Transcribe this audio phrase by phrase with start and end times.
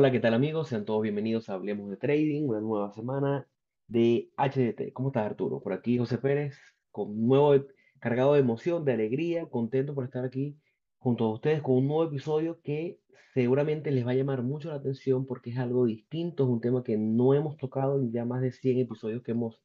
[0.00, 0.68] Hola, ¿qué tal amigos?
[0.68, 3.46] Sean todos bienvenidos a Hablemos de Trading, una nueva semana
[3.86, 4.94] de HDT.
[4.94, 5.60] ¿Cómo estás, Arturo?
[5.60, 6.56] Por aquí José Pérez,
[6.90, 7.66] con nuevo,
[7.98, 10.56] cargado de emoción, de alegría, contento por estar aquí
[10.96, 12.98] junto a ustedes con un nuevo episodio que
[13.34, 16.82] seguramente les va a llamar mucho la atención porque es algo distinto, es un tema
[16.82, 19.60] que no hemos tocado en ya más de 100 episodios que hemos,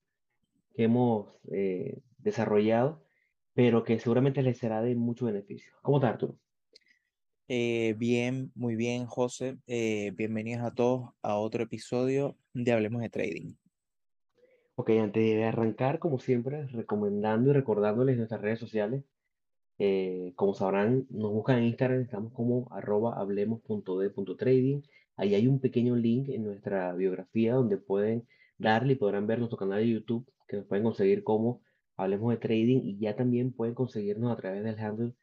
[0.74, 3.02] que hemos eh, desarrollado,
[3.54, 5.72] pero que seguramente les será de mucho beneficio.
[5.82, 6.38] ¿Cómo estás, Arturo?
[7.48, 9.60] Eh, bien, muy bien, José.
[9.68, 13.54] Eh, bienvenidos a todos a otro episodio de Hablemos de Trading.
[14.74, 19.04] Ok, antes de arrancar, como siempre, recomendando y recordándoles nuestras redes sociales.
[19.78, 24.82] Eh, como sabrán, nos buscan en Instagram, estamos como arroba hablemos.de.trading.
[25.16, 29.60] Ahí hay un pequeño link en nuestra biografía donde pueden darle y podrán ver nuestro
[29.60, 31.62] canal de YouTube, que nos pueden conseguir como
[31.96, 35.14] Hablemos de Trading y ya también pueden conseguirnos a través del handle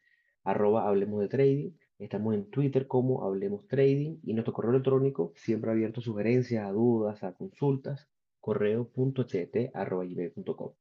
[0.45, 1.71] arroba Hablemos de Trading.
[1.99, 6.71] Estamos en Twitter como Hablemos Trading y nuestro correo electrónico siempre abierto a sugerencias, a
[6.71, 10.71] dudas, a consultas, correo.cht@gmail.com.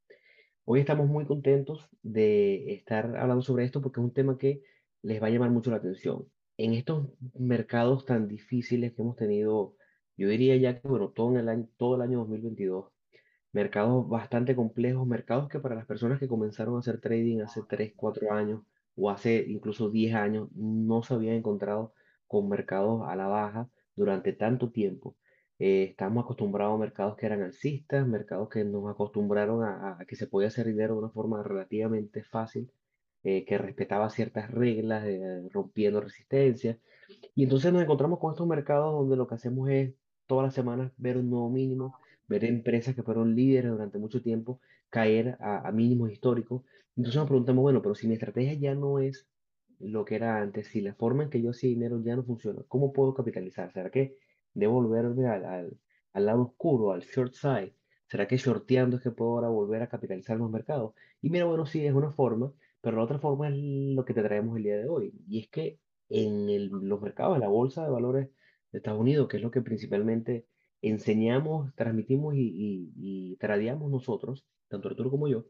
[0.65, 4.63] Hoy estamos muy contentos de estar hablando sobre esto porque es un tema que
[5.03, 6.27] les va a llamar mucho la atención.
[6.57, 9.77] En estos mercados tan difíciles que hemos tenido,
[10.17, 12.87] yo diría ya que, bueno, todo el año, todo el año 2022,
[13.53, 17.93] mercados bastante complejos, mercados que para las personas que comenzaron a hacer trading hace 3
[17.97, 18.63] 4 años
[18.97, 21.95] o hace incluso 10 años, no se habían encontrado
[22.27, 25.17] con mercados a la baja durante tanto tiempo.
[25.59, 30.27] Eh, estamos acostumbrados a mercados que eran alcistas, mercados que nos acostumbraron a, que se
[30.27, 32.71] podía hacer dinero de una forma relativamente fácil,
[33.23, 35.05] eh, que respetaba ciertas reglas,
[35.53, 36.79] rompiendo resistencias.
[37.35, 39.95] Y entonces nos encontramos con estos mercados donde lo que hacemos es
[40.27, 41.97] todas las semanas ver un nuevo mínimo,
[42.29, 44.61] ver empresas que fueron líderes durante mucho tiempo
[44.91, 46.63] caer a, a mínimos históricos.
[46.97, 49.31] Entonces nos preguntamos, bueno, pero si mi estrategia ya no es
[49.79, 52.63] lo que era antes, si la forma en que yo hacía dinero ya no funciona,
[52.69, 53.73] ¿cómo puedo capitalizar?
[53.73, 54.17] ¿Será que
[54.55, 55.81] debo volverme al, al,
[56.13, 57.77] al lado oscuro, al short side?
[58.07, 60.95] ¿Será que shorteando es que puedo ahora volver a capitalizar los mercados?
[61.23, 64.23] Y mira, bueno, sí, es una forma, pero la otra forma es lo que te
[64.23, 65.13] traemos el día de hoy.
[65.29, 68.29] Y es que en el- los mercados, en la bolsa de valores
[68.71, 70.47] de Estados Unidos, que es lo que principalmente
[70.83, 73.37] enseñamos, transmitimos y, y, y
[73.91, 75.47] nosotros, tanto Arturo como yo,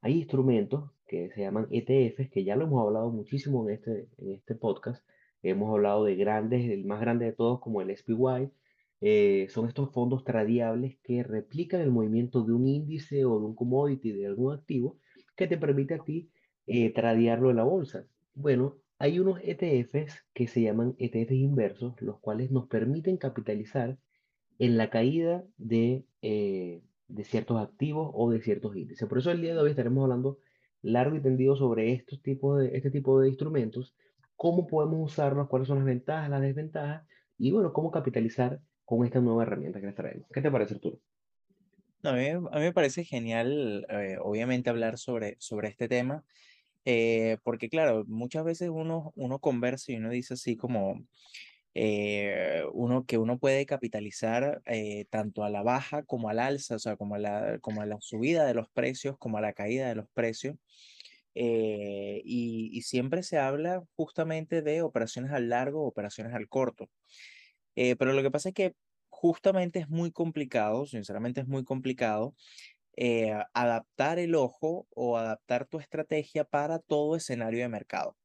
[0.00, 4.32] hay instrumentos que se llaman ETFs, que ya lo hemos hablado muchísimo en este, en
[4.32, 5.04] este podcast.
[5.42, 8.50] Hemos hablado de grandes, el más grande de todos como el SPY.
[9.02, 13.54] eh, son estos fondos tradiables que replican el movimiento de un índice o de un
[13.54, 14.98] commodity, de algún activo,
[15.36, 16.30] que te permite a ti
[16.66, 18.06] eh, en la bolsa.
[18.34, 23.98] Bueno, hay unos ETFs que se llaman ETFs inversos, los cuales nos permiten capitalizar
[24.58, 29.08] en la caída de, eh, de ciertos activos o de ciertos índices.
[29.08, 30.38] Por eso el día de hoy estaremos hablando
[30.82, 33.94] largo y tendido sobre estos tipos de, este tipo de instrumentos,
[34.36, 37.06] cómo podemos usarlos, cuáles son las ventajas, las desventajas
[37.36, 40.26] y bueno, cómo capitalizar con esta nueva herramienta que les traemos.
[40.32, 40.98] ¿Qué te parece, Arturo?
[42.02, 46.24] A mí, a mí me parece genial, eh, obviamente, hablar sobre, sobre este tema,
[46.86, 51.04] eh, porque claro, muchas veces uno, uno conversa y uno dice así como
[51.74, 56.78] eh, uno, que uno puede capitalizar eh, tanto a la baja como al alza, o
[56.78, 59.88] sea, como a la, como a la subida de los precios, como a la caída
[59.88, 60.56] de los precios.
[61.34, 66.90] eh, y, y siempre se habla justamente de operaciones al largo, operaciones al corto.
[67.76, 68.74] Eh, pero lo que pasa es que
[69.08, 72.34] justamente es muy complicado, sinceramente es muy complicado,
[72.96, 78.16] eh, adaptar el ojo o adaptar tu estrategia para todo escenario de mercado.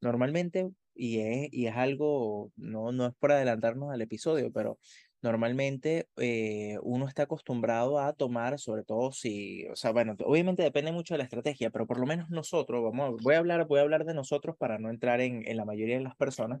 [0.00, 4.78] Normalmente, y es, y es algo, no, no es por adelantarnos al episodio, pero
[5.22, 10.92] normalmente eh, uno está acostumbrado a tomar, sobre todo si, o sea, bueno, obviamente depende
[10.92, 13.82] mucho de la estrategia, pero por lo menos nosotros, vamos, voy a hablar, voy a
[13.82, 16.60] hablar de nosotros para no entrar en, en la mayoría de las personas,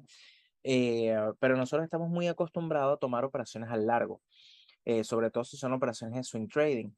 [0.62, 4.22] eh, pero nosotros estamos muy acostumbrados a tomar operaciones al largo,
[4.86, 6.92] eh, sobre todo si son operaciones de swing trading.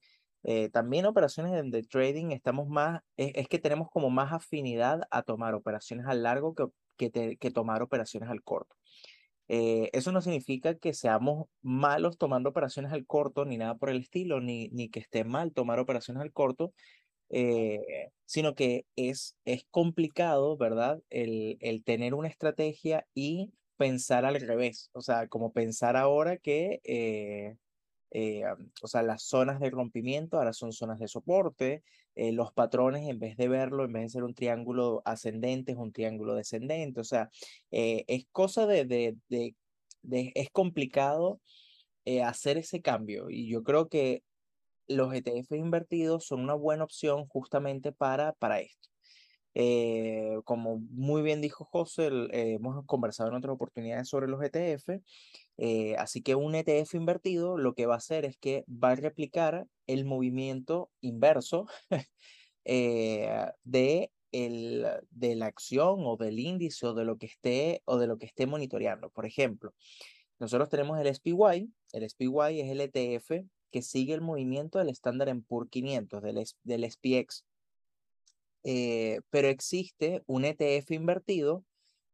[0.44, 5.02] Eh, también operaciones de, de trading estamos más, es, es que tenemos como más afinidad
[5.10, 6.66] a tomar operaciones al largo que,
[7.02, 8.76] que, te- que tomar operaciones al corto.
[9.48, 13.98] Eh, eso no significa que seamos malos tomando operaciones al corto, ni nada por el
[14.00, 16.72] estilo, ni, ni que esté mal tomar operaciones al corto,
[17.30, 21.02] eh, sino que es, es complicado, ¿verdad?
[21.10, 26.80] El, el tener una estrategia y pensar al revés, o sea, como pensar ahora que,
[26.84, 27.56] eh,
[28.12, 28.44] eh,
[28.82, 31.82] o sea, las zonas de rompimiento ahora son zonas de soporte,
[32.14, 35.78] eh, los patrones en vez de verlo, en vez de ser un triángulo ascendente, es
[35.78, 37.30] un triángulo descendente, o sea,
[37.70, 39.56] eh, es cosa de, de, de,
[40.02, 41.40] de- es complicado
[42.24, 44.24] hacer ese cambio y yo creo que
[44.88, 48.90] los ETF invertidos son una buena opción justamente para, para esto.
[49.54, 54.42] Eh, como muy bien dijo José, el- eh, hemos conversado en otras oportunidades sobre los
[54.42, 55.02] ETF,
[55.58, 58.94] eh, así que un ETF invertido lo que va a hacer es que va a
[58.96, 61.66] replicar el movimiento inverso
[62.64, 67.98] eh, de, el, de la acción o del índice o de lo que esté o
[67.98, 69.10] de lo que esté monitoreando.
[69.10, 69.74] Por ejemplo,
[70.38, 75.36] nosotros tenemos el SPY, el SPY es el ETF que sigue el movimiento del Standard
[75.48, 77.44] Poor's 500, del, del SPX.
[78.64, 81.64] Eh, pero existe un ETF invertido,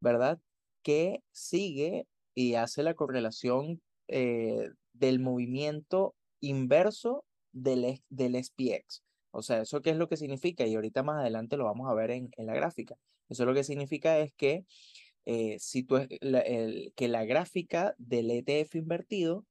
[0.00, 0.39] ¿verdad?
[0.83, 9.03] Que sigue y hace la correlación eh, del movimiento inverso del, del SPX.
[9.31, 10.67] O sea, ¿eso qué es lo que significa?
[10.67, 12.97] Y ahorita más adelante lo vamos a ver en, en la gráfica.
[13.29, 14.65] Eso lo que significa es que
[15.27, 19.45] eh, si tú, la, el- que la gráfica del ETF invertido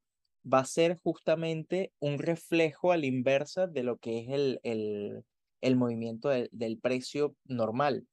[0.52, 5.24] va a ser justamente un reflejo a la inversa de lo que es el, el,
[5.62, 8.08] el movimiento del precio normal.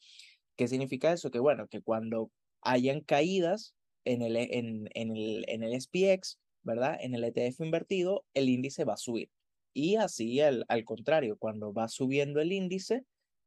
[0.57, 1.31] ¿Qué significa eso?
[1.31, 2.31] Que bueno, que cuando
[2.63, 3.75] hayan caídas
[4.05, 6.97] en el, en, en el, en el SPX, ¿verdad?
[7.01, 9.31] En el ETF invertido, el índice va a subir.
[9.73, 13.05] Y así al, al contrario, cuando va subiendo el índice,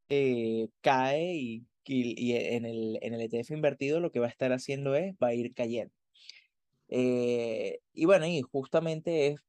[0.09, 4.29] eh, cae y, y, y en el, en el ETF invertido lo que va a
[4.29, 5.93] estar haciendo es, va a ir cayendo.
[6.89, 9.39] Eh, y bueno, y justamente es,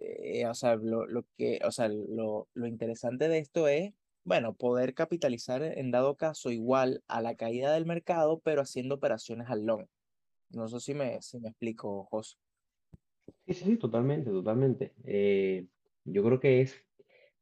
[0.00, 3.92] eh, o sea, lo, lo que, o sea, lo, lo interesante de esto es,
[4.24, 9.48] bueno, poder capitalizar en dado caso igual a la caída del mercado, pero haciendo operaciones
[9.50, 9.86] al long.
[10.50, 12.36] No sé si me, si me explico, José.
[13.46, 14.94] Sí, sí, sí, totalmente, totalmente.
[15.04, 15.66] Eh,
[16.04, 16.76] yo creo que es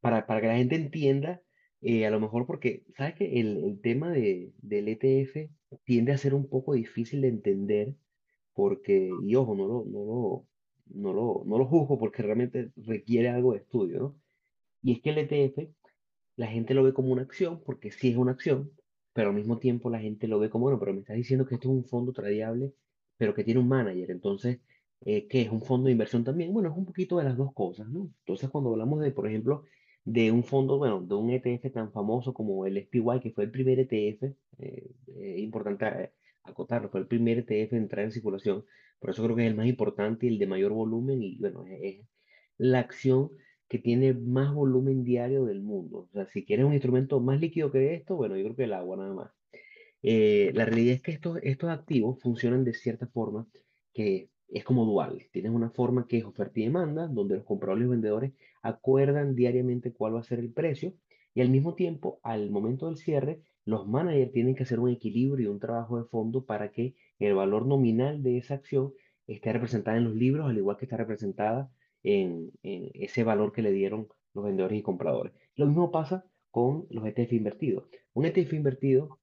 [0.00, 1.42] para, para que la gente entienda,
[1.80, 5.50] eh, a lo mejor porque, ¿sabes que el, el tema de, del ETF
[5.84, 7.96] tiende a ser un poco difícil de entender?
[8.54, 10.48] Porque, y ojo, no lo, no lo,
[10.94, 14.16] no lo, no lo juzgo porque realmente requiere algo de estudio, ¿no?
[14.82, 15.68] Y es que el ETF
[16.36, 18.70] la gente lo ve como una acción, porque sí es una acción,
[19.12, 21.56] pero al mismo tiempo la gente lo ve como, bueno, pero me estás diciendo que
[21.56, 22.72] esto es un fondo tradiable,
[23.16, 24.10] pero que tiene un manager.
[24.10, 24.60] Entonces,
[25.04, 26.52] eh, ¿qué es un fondo de inversión también?
[26.52, 28.10] Bueno, es un poquito de las dos cosas, ¿no?
[28.20, 29.64] Entonces, cuando hablamos de, por ejemplo,
[30.04, 33.50] de un fondo, bueno, de un ETF tan famoso como el SPY, que fue el
[33.50, 34.22] primer ETF,
[34.58, 36.12] eh, eh, importante eh,
[36.50, 38.64] acotarlo, fue el primer ETF en entrar en circulación,
[38.98, 41.64] por eso creo que es el más importante y el de mayor volumen, y bueno,
[41.66, 42.06] es, es
[42.56, 43.30] la acción
[43.68, 46.08] que tiene más volumen diario del mundo.
[46.10, 48.72] O sea, si quieres un instrumento más líquido que esto, bueno, yo creo que el
[48.72, 49.30] agua nada más.
[50.02, 53.46] Eh, la realidad es que estos, estos activos funcionan de cierta forma
[53.92, 55.26] que es como dual.
[55.32, 59.92] Tienes una forma que es oferta y demanda, donde los compradores y vendedores acuerdan diariamente
[59.92, 60.94] cuál va a ser el precio
[61.34, 65.44] y al mismo tiempo, al momento del cierre, los managers tienen que hacer un equilibrio
[65.44, 68.94] y un trabajo de fondo para que el valor nominal de esa acción
[69.26, 71.70] esté representada en los libros, al igual que está representada
[72.02, 75.34] en, ese valor que le dieron los vendedores y compradores.
[75.54, 77.84] Lo mismo pasa con los ETF invertidos.
[78.14, 79.20] Un ETF invertido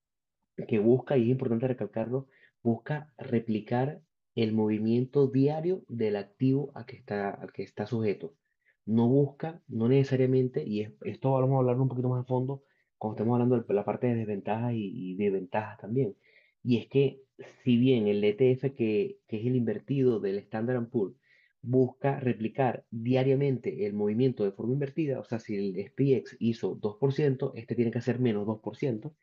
[0.68, 2.27] que busca, y es importante recalcarlo,
[2.62, 4.00] busca replicar
[4.36, 8.36] el movimiento diario del activo a que está, al que está sujeto.
[8.86, 12.62] No busca, no necesariamente, y es- esto vamos a hablar un poquito más a fondo
[13.05, 16.15] cuando estemos hablando de la parte de desventajas y, y de ventajas también.
[16.63, 17.21] Y es que
[17.63, 21.15] si bien el ETF que, que es el invertido del Standard Poor's
[21.62, 27.51] busca replicar diariamente el movimiento de forma invertida, o sea, si el SPX hizo 2%,
[27.55, 29.13] este tiene que hacer menos 2%,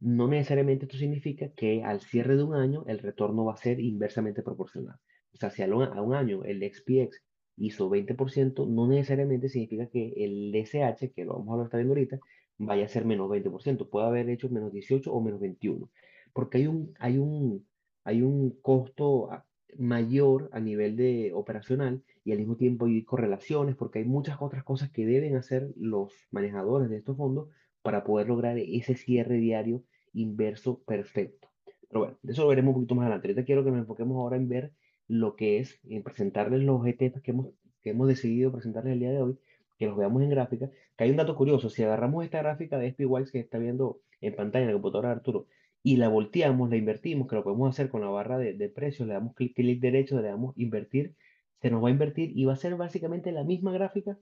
[0.00, 3.80] no necesariamente esto significa que al cierre de un año el retorno va a ser
[3.80, 4.96] inversamente proporcional.
[5.32, 7.22] O sea, si a a un año el XPX
[7.56, 12.18] hizo 20%, no necesariamente significa que el SH, que lo vamos a hablar también ahorita,
[12.66, 13.88] vaya a ser menos 20%.
[13.90, 15.90] Puede haber hecho menos 18 o menos 21.
[16.32, 17.66] Porque hay un, hay un,
[18.04, 19.46] hay un costo a-
[19.78, 24.64] mayor a nivel de operacional y al mismo tiempo hay correlaciones porque hay muchas otras
[24.64, 27.48] cosas que deben hacer los manejadores de estos fondos
[27.82, 31.48] para poder lograr ese cierre diario inverso perfecto.
[31.88, 33.28] Pero bueno, de eso lo veremos un poquito más adelante.
[33.28, 34.72] Ahorita quiero que nos enfoquemos ahora en ver
[35.08, 37.46] lo que es, en presentarles los ETFs que hemos,
[37.80, 39.38] que hemos decidido presentarles el día de hoy,
[39.80, 40.70] que los veamos en gráfica.
[40.96, 44.36] Que hay un dato curioso, si agarramos esta gráfica de SPY que está viendo en
[44.36, 45.48] pantalla en la computadora de Arturo
[45.82, 49.14] y la volteamos, la invertimos, que lo podemos hacer con la barra de, precios, le
[49.14, 51.16] damos clic, derecho, le damos invertir,
[51.62, 54.18] se nos va a invertir y va a ser básicamente la misma gráfica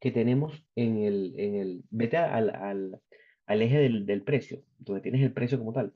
[0.00, 3.00] que tenemos en el, en el, vete al, al,
[3.46, 5.94] al eje del, del precio, donde tienes el precio como tal.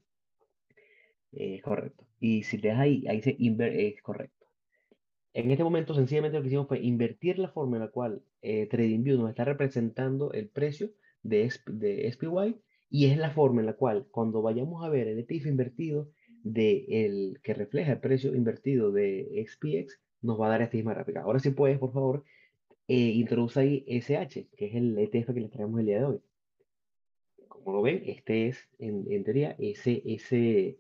[1.31, 2.05] Es correcto.
[2.19, 4.36] Y si te das ahí, ahí se inver- es correcto.
[5.37, 8.67] En este momento, sencillamente lo que hicimos fue invertir la forma en la cual eh,
[8.69, 12.57] TradingView nos está representando el precio de, de SPY
[12.89, 16.09] y es la forma en la cual cuando vayamos a ver el ETF invertido
[16.43, 20.95] de el que refleja el precio invertido de XPX, nos va a dar esta misma
[20.95, 21.21] gráfica.
[21.21, 22.25] Ahora sí puedes, por favor,
[22.89, 26.21] eh, introduce ahí SH, que es el ETF que les traemos el día de hoy.
[27.47, 30.79] como lo ven, este es en, en teoría ese, ese,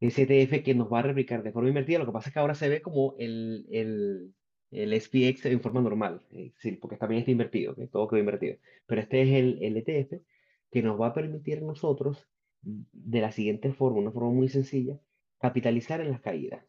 [0.00, 1.98] ese ETF que nos va a replicar de forma invertida.
[1.98, 4.34] Lo que pasa es que ahora se ve como el, el,
[4.70, 7.90] el SPX en forma normal, eh, porque también está invertido, ¿ok?
[7.90, 8.56] todo quedó invertido.
[8.86, 10.22] Pero este es el, el ETF
[10.70, 12.28] que nos va a permitir a nosotros,
[12.62, 14.98] de la siguiente forma, una forma muy sencilla,
[15.38, 16.64] capitalizar en las caídas.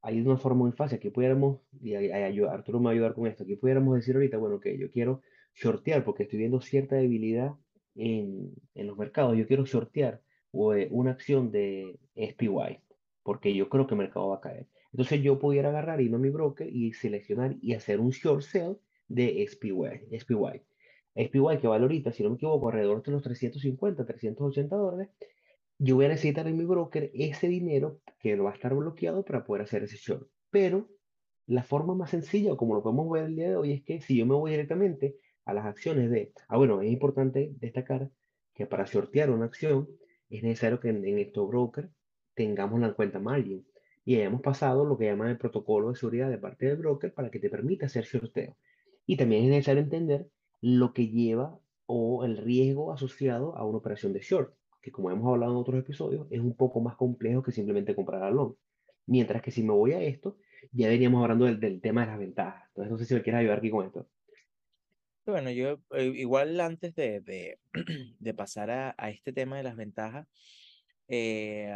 [0.00, 3.44] Hay una forma muy fácil, aquí pudiéramos, y Arturo me va a ayudar con esto,
[3.44, 5.22] aquí pudiéramos decir ahorita, bueno, que yo quiero
[5.54, 7.52] shortear porque estoy viendo cierta debilidad
[7.94, 12.80] en, en los mercados, yo quiero shortear una acción de SPY,
[13.22, 14.68] porque yo creo que el mercado va a caer.
[14.92, 18.76] Entonces yo pudiera agarrar, irme a mi broker y seleccionar y hacer un short sell
[19.08, 20.18] de SPY.
[20.18, 20.62] SPY.
[21.14, 25.08] SPY que vale ahorita, si no me equivoco, alrededor de los 350, 380 dólares.
[25.78, 29.44] Yo voy a necesitar en mi broker ese dinero que va a estar bloqueado para
[29.44, 30.28] poder hacer ese short.
[30.50, 30.88] Pero
[31.46, 34.16] la forma más sencilla, como lo podemos ver el día de hoy, es que si
[34.16, 38.10] yo me voy directamente a las acciones de, ah, bueno, es importante destacar
[38.54, 39.88] que para shortear una acción
[40.36, 41.90] es necesario que en, en estos broker
[42.34, 43.66] tengamos la cuenta margin
[44.04, 47.30] y hayamos pasado lo que llaman el protocolo de seguridad de parte del broker para
[47.30, 48.56] que te permita hacer shorteo.
[49.06, 50.28] Y también es necesario entender
[50.60, 55.28] lo que lleva o el riesgo asociado a una operación de short, que como hemos
[55.32, 58.54] hablado en otros episodios, es un poco más complejo que simplemente comprar a long.
[59.06, 60.36] Mientras que si me voy a esto,
[60.72, 62.64] ya veníamos hablando del, del tema de las ventajas.
[62.68, 64.08] Entonces, no sé si me quieres ayudar aquí con esto.
[65.24, 67.20] Bueno, yo eh, igual antes de,
[68.18, 70.26] de, pasar a, a este tema de las ventajas,
[71.08, 71.72] eh,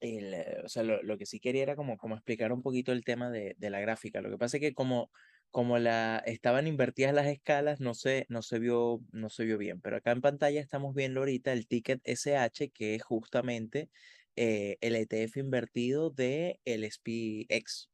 [0.00, 2.92] el, eh, o sea, lo, lo que sí quería era como, como explicar un poquito
[2.92, 4.22] el tema de, de la gráfica.
[4.22, 5.10] Lo que pasa es que como,
[5.50, 9.80] como la, estaban invertidas las escalas, no se, no, se vio, no se vio bien.
[9.82, 13.90] Pero acá en pantalla estamos viendo ahorita el ticket SH, que es justamente
[14.36, 17.93] el ETF invertido de el SPX.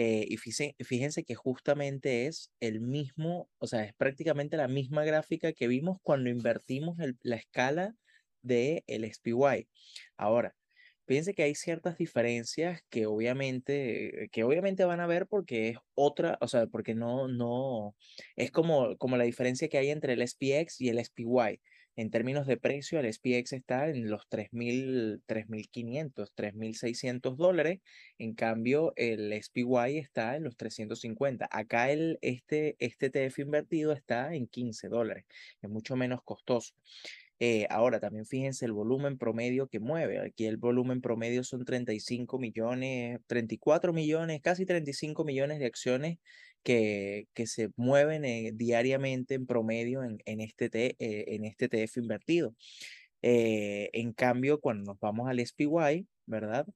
[0.00, 5.04] Eh, y fíjense, fíjense que justamente es el mismo, o sea, es prácticamente la misma
[5.04, 7.96] gráfica que vimos cuando invertimos la escala
[8.40, 9.68] del el SPY.
[10.16, 10.54] Ahora,
[11.08, 16.38] fíjense que hay ciertas diferencias que obviamente, que obviamente van a ver porque es otra,
[16.40, 17.96] o sea, porque no, no,
[18.36, 21.60] es como, como la diferencia que hay entre el SPX y el SPY.
[21.98, 27.80] En términos de precio, el SPX está en los 3.000, 3.500, 3.600 dólares
[28.18, 31.48] en cambio, el SPY está en los 350.
[31.50, 35.24] Acá el, este, este ETF invertido está en 15 dólares.
[35.60, 36.72] Es mucho menos costoso.
[37.40, 40.20] Eh, ahora, también fíjense el volumen promedio que mueve.
[40.20, 46.18] Aquí el volumen promedio son 35 millones, 34 millones, casi 35 millones de acciones
[46.62, 51.66] que, que se mueven eh, diariamente en promedio en, en, este, T, eh, en este
[51.66, 52.54] ETF invertido.
[53.22, 56.66] Eh, en cambio, cuando nos vamos al SPY, ¿verdad?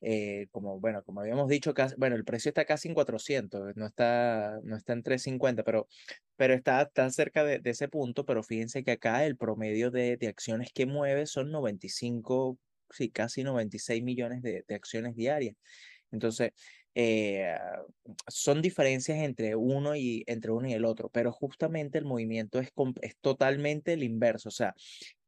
[0.00, 3.86] Eh, como, bueno, como habíamos dicho, casi, bueno, el precio está casi en 400, no
[3.86, 5.88] está, no está en 350, pero,
[6.36, 10.16] pero está, está cerca de, de ese punto, pero fíjense que acá el promedio de,
[10.16, 12.58] de acciones que mueve son 95,
[12.90, 15.56] sí, casi 96 millones de, de acciones diarias.
[16.10, 16.52] Entonces,
[16.94, 17.56] eh,
[18.28, 22.70] son diferencias entre uno y entre uno y el otro, pero justamente el movimiento es,
[23.00, 24.74] es totalmente el inverso, o sea,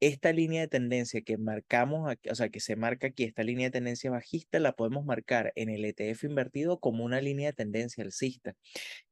[0.00, 3.73] esta línea de tendencia que marcamos, o sea, que se marca aquí, esta línea de
[3.73, 8.54] tendencia bajista, la podemos marcar en el ETF invertido como una línea de tendencia alcista.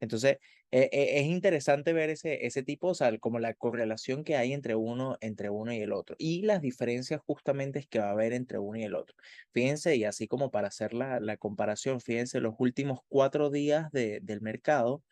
[0.00, 0.38] Entonces,
[0.72, 4.52] eh, eh, es interesante ver ese, ese tipo, o sea, como la correlación que hay
[4.54, 8.12] entre uno, entre uno y el otro, y las diferencias justamente es que va a
[8.12, 9.14] haber entre uno y el otro.
[9.52, 14.20] Fíjense, y así como para hacer la, la comparación, fíjense, los últimos cuatro días de,
[14.22, 15.04] del mercado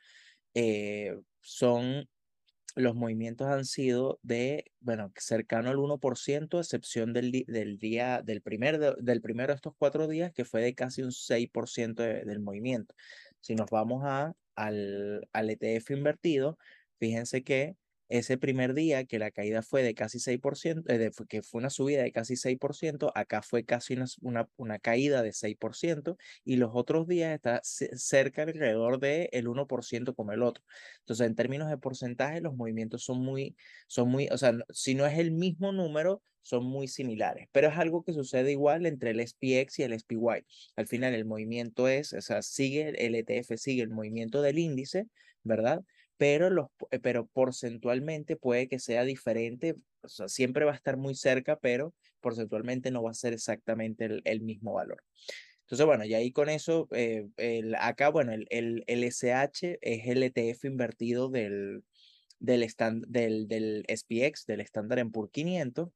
[0.54, 2.08] eh, son
[2.76, 8.42] los movimientos han sido de, bueno, cercano al 1%, a excepción del, del día, del,
[8.42, 12.24] primer de, del primero de estos cuatro días, que fue de casi un 6% de,
[12.24, 12.94] del movimiento.
[13.40, 16.58] Si nos vamos a, al, al ETF invertido,
[16.98, 17.76] fíjense que
[18.10, 21.70] ese primer día que la caída fue de casi 6%, eh, de, que fue una
[21.70, 26.72] subida de casi 6%, acá fue casi una, una, una caída de 6%, y los
[26.74, 30.64] otros días está cerca alrededor del el 1% como el otro.
[31.00, 35.06] Entonces, en términos de porcentaje, los movimientos son muy, son muy, o sea, si no
[35.06, 39.20] es el mismo número, son muy similares, pero es algo que sucede igual entre el
[39.24, 40.44] SPX y el SPY.
[40.74, 45.06] Al final, el movimiento es, o sea, sigue, el ETF sigue el movimiento del índice,
[45.44, 45.84] ¿verdad?
[46.20, 46.66] Pero, los,
[47.00, 49.74] pero porcentualmente puede que sea diferente,
[50.26, 54.74] siempre va a estar muy cerca, pero porcentualmente no va a ser exactamente el, mismo
[54.74, 55.02] valor.
[55.60, 60.06] Entonces, bueno, y ahí con eso, eh, el, acá, bueno, el, el, el, SH es
[60.08, 61.84] el ETF invertido del,
[62.38, 65.88] del, stand, del, del SPX, del Standard Poor's 500.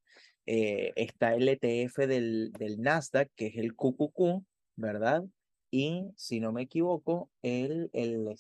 [0.47, 4.43] Eh, está el ETF del, del Nasdaq, que es el QQQ,
[4.77, 5.23] ¿verdad?
[5.71, 8.35] Y si no me equivoco, el, el,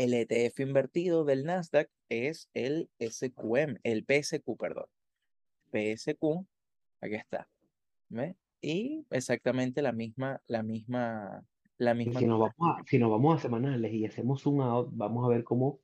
[0.00, 4.86] el ETF invertido del Nasdaq es el SQM, el PSQ, perdón.
[5.72, 6.46] PSQ,
[7.02, 7.46] aquí está.
[8.08, 8.34] ¿Ve?
[8.62, 11.44] Y exactamente la misma, la misma,
[11.76, 12.18] la misma.
[12.18, 15.28] si nos vamos a, si nos vamos a semanales y hacemos un out, vamos a
[15.28, 15.80] ver cómo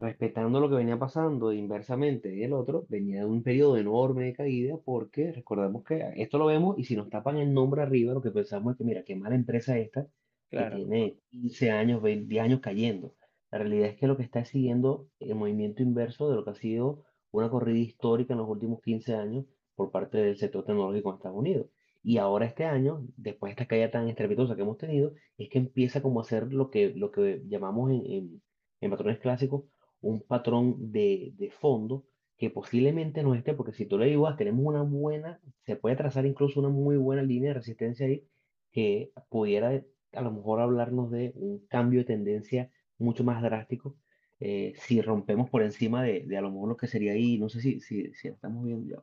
[0.00, 4.34] respetando lo que venía pasando inversamente y el otro, venía de un periodo enorme de
[4.34, 8.20] caída porque recordamos que esto lo vemos y si nos tapan el nombre arriba, lo
[8.20, 10.06] que pensamos es que, mira, qué mala empresa esta
[10.50, 13.14] que tiene 15 años, 20 años cayendo.
[13.56, 16.54] La realidad es que lo que está siguiendo el movimiento inverso de lo que ha
[16.54, 21.16] sido una corrida histórica en los últimos 15 años por parte del sector tecnológico en
[21.16, 21.66] Estados Unidos.
[22.02, 25.56] Y ahora este año, después de esta caída tan estrepitosa que hemos tenido, es que
[25.56, 28.42] empieza como a hacer lo que, lo que llamamos en, en,
[28.82, 29.64] en patrones clásicos
[30.02, 32.04] un patrón de, de fondo
[32.36, 36.26] que posiblemente no esté, porque si tú le digas, tenemos una buena, se puede trazar
[36.26, 38.22] incluso una muy buena línea de resistencia ahí
[38.70, 39.82] que pudiera
[40.12, 43.96] a lo mejor hablarnos de un cambio de tendencia mucho más drástico
[44.40, 47.48] eh, si rompemos por encima de, de, a lo mejor lo que sería ahí, no
[47.48, 49.02] sé si, si, si estamos viendo ya.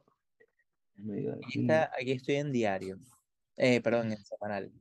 [1.46, 3.00] Aquí, está, aquí estoy en diario,
[3.58, 4.72] eh, perdón, en semanal.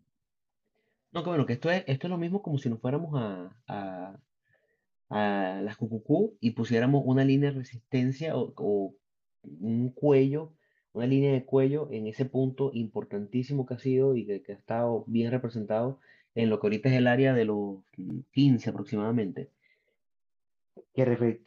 [1.10, 3.56] No, que bueno, que esto es, esto es lo mismo como si nos fuéramos a,
[3.66, 4.20] a
[5.12, 8.94] a las QQQ y pusiéramos una línea de resistencia o,
[9.42, 10.52] un cuello,
[10.92, 15.04] una línea de cuello en ese punto importantísimo que ha sido y que, ha estado
[15.06, 15.98] bien representado
[16.34, 17.78] en lo que ahorita es el área de los
[18.32, 19.50] 15 aproximadamente,
[20.94, 21.40] que,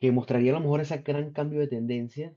[0.00, 2.34] que mostraría a lo mejor ese gran cambio de tendencia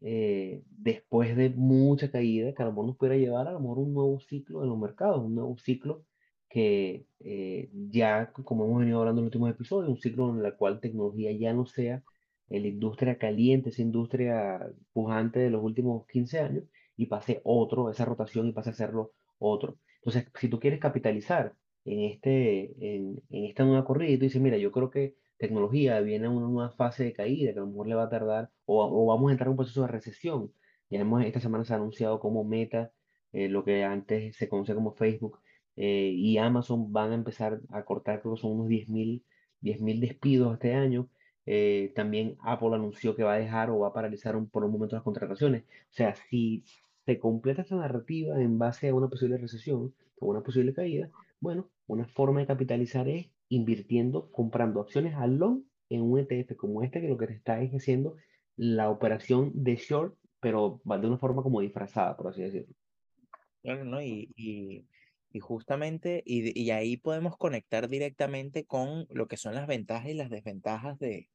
[0.00, 3.78] eh, después de mucha caída, que a lo mejor nos pudiera llevar a lo mejor
[3.78, 6.04] un nuevo ciclo en los mercados, un nuevo ciclo
[6.48, 10.54] que eh, ya, como hemos venido hablando en los últimos episodios, un ciclo en el
[10.56, 12.02] cual tecnología ya no sea
[12.48, 16.64] la industria caliente, esa industria pujante de los últimos 15 años,
[16.96, 19.78] y pase otro, esa rotación y pase a serlo otro.
[20.08, 24.40] Entonces, si tú quieres capitalizar en, este, en, en esta nueva corrida, y tú dices,
[24.40, 27.68] mira, yo creo que tecnología viene a una nueva fase de caída, que a lo
[27.68, 30.52] mejor le va a tardar, o, o vamos a entrar en un proceso de recesión.
[30.90, 32.92] Ya hemos, esta semana se ha anunciado como Meta,
[33.32, 35.40] eh, lo que antes se conocía como Facebook,
[35.76, 39.22] eh, y Amazon van a empezar a cortar, creo que son unos 10.000
[39.60, 41.08] 10 despidos este año.
[41.46, 44.96] Eh, también Apple anunció que va a dejar o va a paralizar por un momento
[44.96, 45.64] las contrataciones.
[45.64, 46.64] O sea, si
[47.08, 51.70] se completa esta narrativa en base a una posible recesión o una posible caída, bueno,
[51.86, 57.00] una forma de capitalizar es invirtiendo, comprando acciones al long en un ETF como este,
[57.00, 58.16] que lo que está es haciendo
[58.56, 62.74] la operación de short, pero de una forma como disfrazada, por así decirlo.
[63.62, 64.02] Claro, ¿no?
[64.02, 64.84] y
[65.30, 70.30] y justamente, y, ahí podemos conectar directamente con lo que son las ventajas y las
[70.30, 71.28] desventajas de,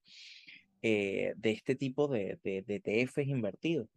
[0.81, 3.87] eh, de este tipo de, de, de ETFs invertidos.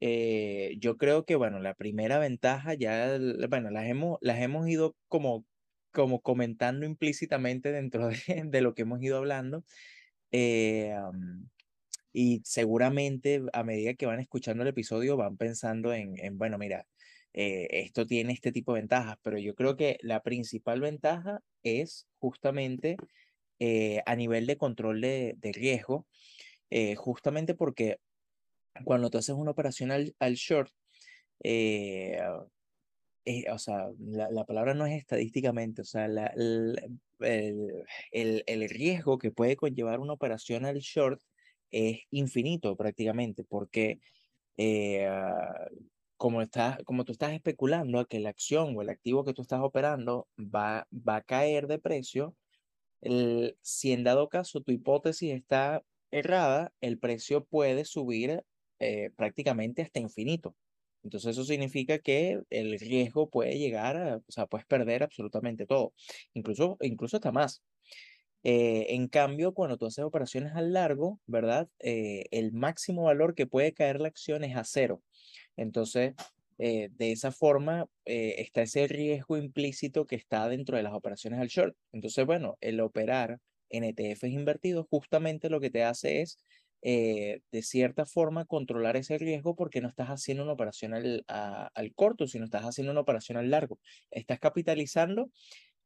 [0.00, 4.96] Eh, yo creo que, bueno, la primera ventaja ya, bueno, las hemos, las hemos ido
[5.08, 5.44] como,
[5.92, 9.64] como comentando implícitamente dentro de, de lo que hemos ido hablando.
[10.32, 10.94] Eh,
[12.12, 16.86] y seguramente a medida que van escuchando el episodio van pensando en, en bueno, mira,
[17.32, 22.08] eh, esto tiene este tipo de ventajas, pero yo creo que la principal ventaja es
[22.18, 22.96] justamente
[23.60, 26.06] eh, a nivel de control de, riesgo,
[26.70, 27.98] eh, justamente porque
[28.84, 30.72] cuando tú haces una operación al, short,
[33.52, 36.82] o sea, la, palabra no es estadísticamente, o sea, el,
[38.10, 41.20] el, riesgo que puede conllevar una operación al short
[41.70, 44.00] es infinito prácticamente, porque
[46.16, 49.42] como, está, como tú estás especulando a que la acción o el activo que tú
[49.42, 52.36] estás operando va, va a caer de precio,
[53.00, 58.44] el, si en dado caso tu hipótesis está errada, el precio puede subir
[58.80, 60.56] eh, prácticamente hasta infinito.
[61.02, 65.94] Entonces eso significa que el riesgo puede llegar a, o sea, puedes perder absolutamente todo,
[66.34, 67.62] incluso, incluso hasta más.
[68.42, 71.68] Eh, en cambio, cuando tú haces operaciones al largo, ¿verdad?
[71.78, 75.02] Eh, el máximo valor que puede caer la acción es a cero.
[75.56, 76.14] Entonces,
[76.58, 81.74] de esa forma está ese riesgo implícito que está dentro de las operaciones al short.
[81.92, 83.40] Entonces, bueno, el operar
[83.70, 86.38] en ETFs invertidos justamente lo que te hace es,
[86.82, 91.94] eh, de cierta forma, controlar ese riesgo porque no estás haciendo una operación al, al
[91.94, 93.78] corto, sino estás haciendo una operación al largo.
[94.10, 95.30] Estás capitalizando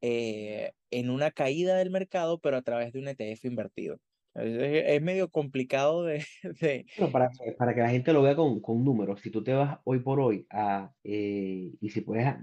[0.00, 3.98] en una caída del mercado, pero a través de un ETF invertido.
[4.34, 6.24] Es, medio complicado de...
[7.12, 10.00] para, para, que la gente lo vea con, con, números, si tú te vas hoy
[10.00, 12.36] por hoy a, eh, y si puedes, eh,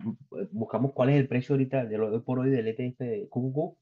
[0.52, 3.78] buscamos cuál es el precio ahorita de lo hoy por hoy del ETF de QQQ,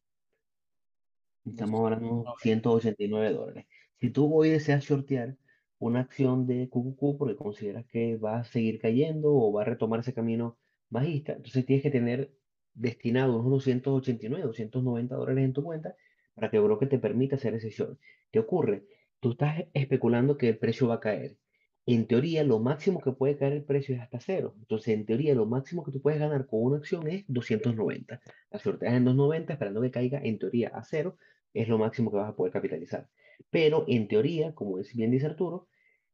[1.51, 3.67] estamos hablando de 189 dólares.
[3.99, 5.37] Si tú hoy deseas shortear
[5.77, 9.99] una acción de QQQ porque consideras que va a seguir cayendo o va a retomar
[9.99, 10.57] ese camino
[10.89, 12.33] bajista, entonces tienes que tener
[12.73, 15.95] destinado unos 289, 290 dólares en tu cuenta
[16.33, 17.99] para que el broker te permita hacer ese short.
[18.31, 18.85] ¿Qué ocurre?
[19.19, 21.37] Tú estás especulando que el precio va a caer.
[21.85, 24.55] En teoría, lo máximo que puede caer el precio es hasta cero.
[24.59, 28.21] Entonces, en teoría, lo máximo que tú puedes ganar con una acción es 290.
[28.51, 31.17] La sorteas en 290 esperando que caiga, en teoría, a cero.
[31.53, 33.09] Es lo máximo que vas a poder capitalizar.
[33.49, 35.67] Pero, en teoría, como bien dice Arturo,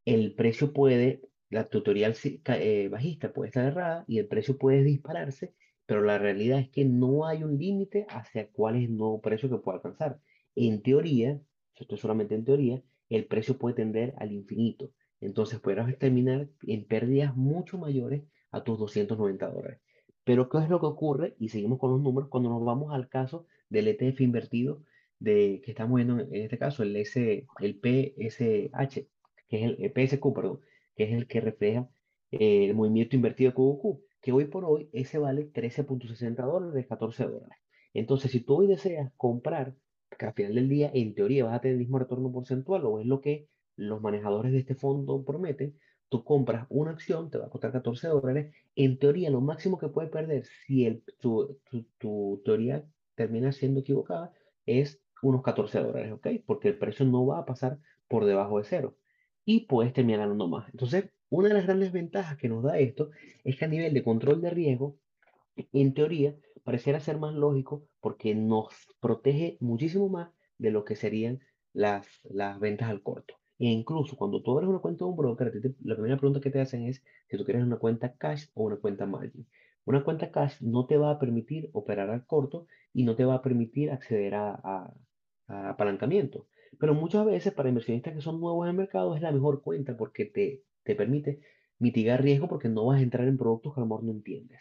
[0.06, 5.54] el precio puede, la tutorial eh, bajista puede estar errada y el precio puede dispararse,
[5.86, 9.50] pero la realidad es que no hay un límite hacia cuál es el nuevo precio
[9.50, 10.20] que puede alcanzar.
[10.56, 11.40] En teoría,
[11.76, 14.92] esto es solamente en teoría, el precio puede tender al infinito.
[15.22, 19.80] Entonces podrás terminar en pérdidas mucho mayores a tus 290 dólares.
[20.24, 21.36] Pero ¿qué es lo que ocurre?
[21.40, 24.82] Y seguimos con los números cuando nos vamos al caso del ETF invertido
[25.20, 29.08] de, que estamos viendo en este caso, el, S, el PSH,
[29.48, 30.60] que es el, PSQ, perdón,
[30.96, 31.90] que es el que refleja
[32.32, 37.58] eh, el movimiento invertido QQQ, que hoy por hoy ese vale 13.60 dólares, 14 dólares.
[37.94, 39.76] Entonces, si tú hoy deseas comprar,
[40.18, 43.00] que al final del día, en teoría, vas a tener el mismo retorno porcentual, o
[43.00, 45.78] es lo que los manejadores de este fondo prometen,
[46.10, 48.54] tú compras una acción, te va a costar 14 dólares.
[48.76, 51.60] En teoría, lo máximo que puedes perder si el, tu,
[51.98, 54.32] tu, teoría termina siendo equivocada
[54.66, 56.28] es unos 14 dólares, ¿ok?
[56.46, 58.98] Porque el precio no va a pasar por debajo de cero
[59.44, 60.70] y puedes terminar ganando más.
[60.70, 63.10] Entonces, una de las grandes ventajas que nos da esto
[63.44, 64.98] es que a nivel de control de riesgo,
[65.74, 71.40] en teoría, pareciera ser más lógico porque nos protege muchísimo más de lo que serían
[71.74, 73.36] las, las ventas al corto.
[73.58, 75.52] E incluso cuando tú abres una cuenta de un broker,
[75.84, 78.78] la primera pregunta que te hacen es si tú quieres una cuenta cash o una
[78.78, 79.48] cuenta margin.
[79.86, 83.36] Una cuenta cash no te va a permitir operar al corto y no te va
[83.36, 84.94] a permitir acceder a, a,
[85.48, 86.48] apalancamiento.
[86.80, 89.96] Pero muchas veces para inversionistas que son nuevos en el mercado es la mejor cuenta
[89.96, 91.40] porque te, te permite
[91.80, 94.60] mitigar riesgo porque no vas a entrar en productos que a lo mejor no entiendes.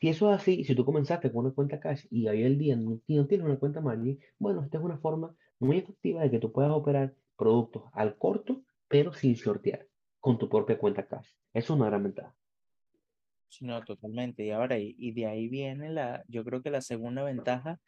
[0.00, 2.76] Si eso es así, si tú comenzaste con una cuenta cash y hoy el día
[2.76, 6.40] no, no tienes una cuenta margin, bueno, esta es una forma muy efectiva de que
[6.40, 9.86] tú puedas operar productos al corto, pero sin shortear,
[10.18, 11.28] con tu propia cuenta cash.
[11.54, 12.34] Es una gran ventaja.
[13.60, 14.44] No, totalmente.
[14.44, 17.80] Y ahora, y, de ahí viene la, yo creo que la segunda ventaja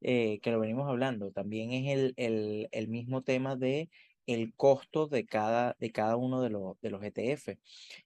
[0.00, 3.88] eh, que lo venimos hablando, también es el, el, el, mismo tema de
[4.26, 7.56] el costo de cada, de cada uno de, los, de los ETF.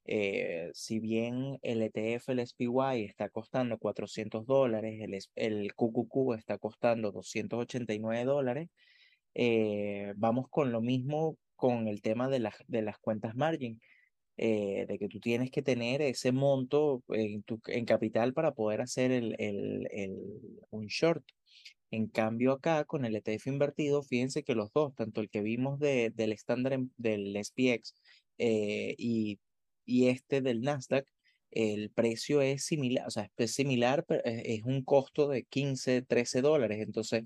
[0.05, 6.59] Eh, si bien el ETF, el SPY, está costando 400 dólares, el, el QQQ está
[6.59, 8.69] costando 289 dólares,
[9.35, 13.81] eh, vamos con lo mismo con el tema de, las de las cuentas margin,
[14.37, 18.81] eh, de que tú tienes que tener ese monto en, tu, en capital para poder
[18.81, 20.19] hacer el, el, el,
[20.71, 21.25] un short.
[21.93, 25.79] En cambio acá con el ETF invertido, fíjense que los dos, tanto el que vimos
[25.79, 27.95] de, del estándar del SPX
[28.39, 29.39] eh, y,
[29.85, 31.07] y este del Nasdaq,
[31.51, 36.41] el precio es similar, o sea, es similar, pero es un costo de 15, 13
[36.41, 36.81] dólares.
[36.81, 37.25] Entonces,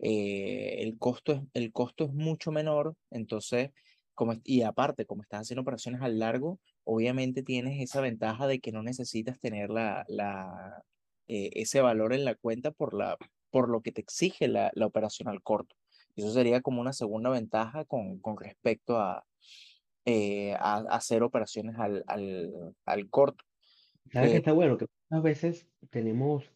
[0.00, 3.70] eh, el, costo es, el costo es mucho menor, entonces,
[4.14, 8.72] como, y aparte, como estás haciendo operaciones al largo, obviamente tienes esa ventaja de que
[8.72, 10.82] no necesitas tener la, la,
[11.28, 13.16] eh, ese valor en la cuenta por, la,
[13.50, 15.76] por lo que te exige la, la operación al corto.
[16.16, 19.24] Eso sería como una segunda ventaja con, con respecto a,
[20.04, 23.44] eh, a, hacer operaciones al, al, al corto.
[24.12, 24.78] ¿Sabes que está bueno?
[24.78, 26.50] Que muchas veces tenemos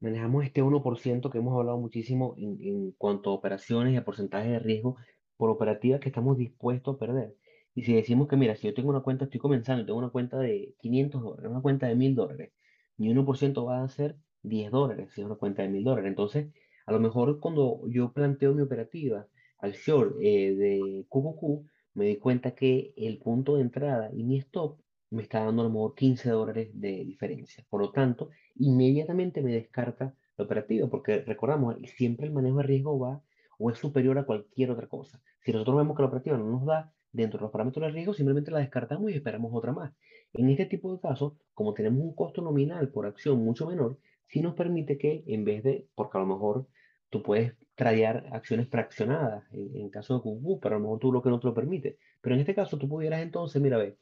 [0.00, 4.48] manejamos este 1% que hemos hablado muchísimo en, en cuanto a operaciones y a porcentaje
[4.50, 4.96] de riesgo
[5.36, 7.34] por operativa que estamos dispuestos a perder.
[7.74, 10.38] Y si decimos que, mira, si yo tengo una cuenta, estoy comenzando, tengo una cuenta
[10.38, 12.52] de 500 dólares, una cuenta de 1000 dólares,
[12.96, 14.16] mi 1% va a ser
[14.48, 16.08] 10 dólares, si es una cuenta de 1000 dólares.
[16.08, 16.52] Entonces,
[16.86, 19.26] a lo mejor cuando yo planteo mi operativa
[19.58, 24.38] al short eh, de QQQ, me di cuenta que el punto de entrada y mi
[24.38, 24.78] stop
[25.10, 27.64] me está dando a lo mejor 15 dólares de diferencia.
[27.70, 32.98] Por lo tanto, inmediatamente me descarta la operativa, porque recordamos, siempre el manejo de riesgo
[32.98, 33.22] va
[33.58, 35.20] o es superior a cualquier otra cosa.
[35.40, 38.12] Si nosotros vemos que la operativa no nos da dentro de los parámetros de riesgo,
[38.12, 39.92] simplemente la descartamos y esperamos otra más.
[40.34, 43.98] En este tipo de casos, como tenemos un costo nominal por acción mucho menor,
[44.28, 46.66] sí nos permite que en vez de, porque a lo mejor
[47.10, 51.22] tú puedes traer acciones fraccionadas en, caso de QQ, pero a lo mejor tú lo
[51.22, 51.98] que no te lo permite.
[52.20, 53.96] Pero en este caso tú pudieras entonces, mira, ve,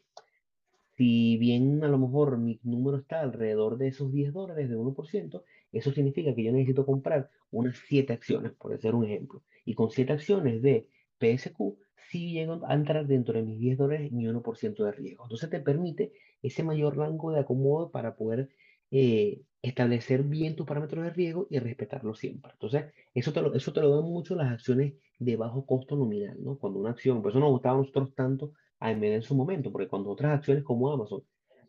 [0.97, 5.43] si bien a lo mejor mi número está alrededor de esos 10 dólares, de 1%,
[5.73, 9.43] eso significa que yo necesito comprar unas 7 acciones, por decir un ejemplo.
[9.65, 11.77] Y con 7 acciones de PSQ,
[12.11, 15.25] sí llego a entrar dentro de mis 10 dólares ni 1% de riesgo.
[15.25, 18.51] Entonces te permite ese mayor rango de acomodo para poder
[18.93, 22.53] eh, establecer bien tus parámetros de riesgo y respetarlo siempre.
[22.53, 26.37] Entonces, eso te lo, eso te lo dan mucho las acciones de bajo costo nominal,
[26.43, 26.59] ¿no?
[26.59, 29.89] Cuando una acción, por eso nos gustaba a nosotros tanto AMD en su momento, porque
[29.89, 31.23] cuando otras acciones como Amazon,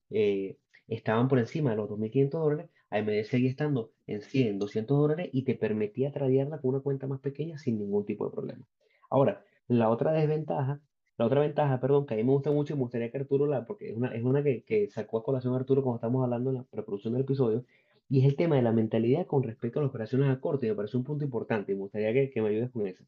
[0.10, 5.30] eh, estaban por encima de los 2.500 dólares, AMD seguía estando en 100, 200 dólares
[5.32, 8.68] y te permitía tradearla con una cuenta más pequeña sin ningún tipo de problema.
[9.10, 10.82] Ahora, la otra desventaja,
[11.18, 13.48] la otra ventaja, perdón, que a mí me gusta mucho y me gustaría que Arturo
[13.48, 16.50] la, porque es una, es una que, que sacó a colación Arturo cuando estamos hablando
[16.50, 17.64] en la preproducción del episodio,
[18.10, 20.70] y es el tema de la mentalidad con respecto a las operaciones a corto, y
[20.70, 23.04] me parece un punto importante, y me gustaría que, que me ayudes con eso.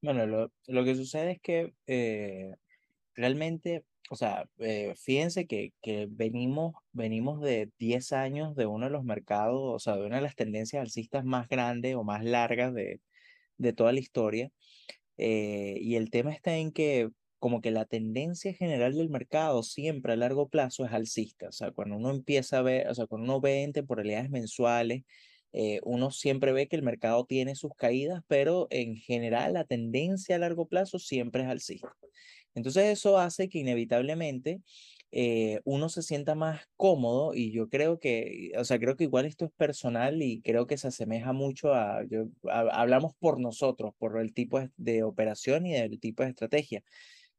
[0.00, 2.54] Bueno, lo, lo que sucede es que eh,
[3.14, 8.92] realmente, o sea, eh, fíjense que, que venimos, venimos de 10 años de uno de
[8.92, 12.72] los mercados, o sea, de una de las tendencias alcistas más grandes o más largas
[12.74, 13.00] de,
[13.56, 14.50] de toda la historia.
[15.16, 20.12] Eh, y el tema está en que como que la tendencia general del mercado siempre
[20.12, 21.48] a largo plazo es alcista.
[21.48, 25.04] O sea, cuando uno empieza a ver, o sea, cuando uno ve en temporalidades mensuales,
[25.52, 30.36] eh, uno siempre ve que el mercado tiene sus caídas, pero en general la tendencia
[30.36, 31.88] a largo plazo siempre es alcista.
[32.54, 34.62] Entonces eso hace que inevitablemente
[35.10, 39.24] eh, uno se sienta más cómodo y yo creo que, o sea, creo que igual
[39.24, 44.20] esto es personal y creo que se asemeja mucho a, yo, hablamos por nosotros, por
[44.20, 46.82] el tipo de operación y del tipo de estrategia.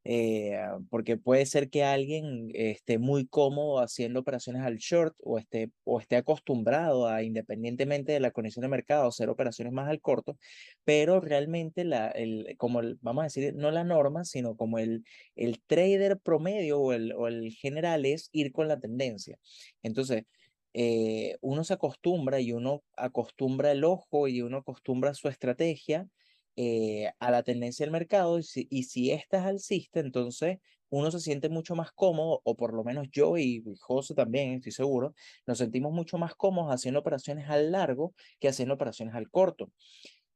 [0.05, 0.57] Eh,
[0.89, 5.99] porque puede ser que alguien esté muy cómodo haciendo operaciones al short o esté, o
[5.99, 10.37] esté acostumbrado a, independientemente de la condición de mercado, hacer operaciones más al corto,
[10.85, 15.03] pero realmente, la, el, como el, vamos a decir, no la norma, sino como el,
[15.35, 19.37] el trader promedio o el, o el general es ir con la tendencia.
[19.83, 20.23] Entonces,
[20.73, 26.07] eh, uno se acostumbra y uno acostumbra el ojo y uno acostumbra su estrategia
[26.61, 30.57] eh, a la tendencia del mercado y si, y esta es alcista, entonces
[30.89, 34.73] uno se siente mucho más cómodo, o por lo menos yo y, José también, estoy
[34.73, 35.13] seguro,
[35.47, 39.71] nos sentimos mucho más cómodos haciendo operaciones al largo que haciendo operaciones al corto.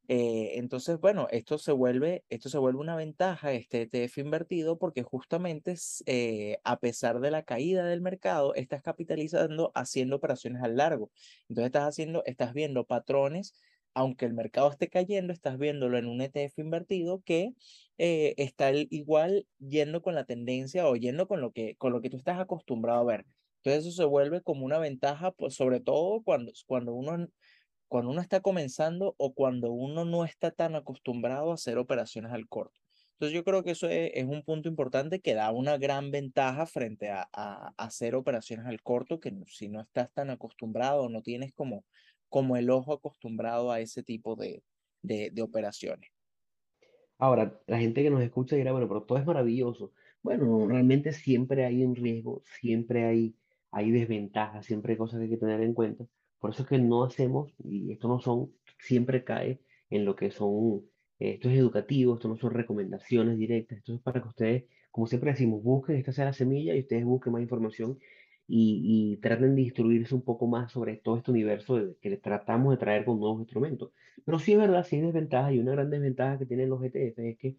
[0.07, 5.03] Eh, entonces, bueno, esto se vuelve, esto se vuelve una ventaja, este ETF invertido, porque
[5.03, 11.11] justamente eh, a pesar de la caída del mercado, estás capitalizando haciendo operaciones al largo.
[11.49, 13.55] Entonces estás haciendo, estás viendo patrones
[13.93, 17.53] aunque el mercado esté cayendo, estás viéndolo en un ETF invertido que
[17.97, 22.09] eh, está igual yendo con la tendencia o yendo con lo, que, con lo que
[22.09, 23.25] tú estás acostumbrado a ver.
[23.57, 27.27] Entonces eso se vuelve como una ventaja, pues, sobre todo cuando, cuando, uno,
[27.87, 32.47] cuando uno está comenzando o cuando uno no está tan acostumbrado a hacer operaciones al
[32.47, 32.79] corto.
[33.13, 36.65] Entonces yo creo que eso es, es un punto importante que da una gran ventaja
[36.65, 41.21] frente a, a, a hacer operaciones al corto, que si no estás tan acostumbrado, no
[41.21, 41.85] tienes como
[42.33, 44.63] como el ojo acostumbrado a ese tipo de,
[45.03, 46.09] de, operaciones.
[47.19, 49.91] Ahora, la gente que nos escucha dirá, bueno, pero todo es maravilloso.
[50.23, 53.35] Bueno, realmente siempre hay un riesgo, siempre hay,
[53.69, 56.07] hay desventajas, siempre hay cosas que hay que tener en cuenta.
[56.39, 60.31] Por eso es que no hacemos, y esto no son, siempre cae en lo que
[60.31, 60.81] son,
[61.19, 65.29] esto es educativo, esto no son recomendaciones directas, esto es para que ustedes, como siempre
[65.29, 67.99] decimos, busquen, esta sea la semilla y ustedes busquen más información
[68.47, 72.71] y, y traten de instruirse un poco más sobre todo este universo de- que tratamos
[72.73, 73.91] de traer con nuevos instrumentos.
[74.25, 77.29] Pero sí es verdad, sí hay desventajas y una gran desventaja que tienen los ETF
[77.29, 77.57] es que,